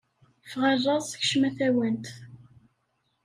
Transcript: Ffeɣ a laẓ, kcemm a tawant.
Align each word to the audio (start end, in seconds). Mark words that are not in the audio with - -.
Ffeɣ 0.43 0.63
a 0.71 0.73
laẓ, 0.83 1.07
kcemm 1.21 1.43
a 1.47 1.51
tawant. 1.57 2.05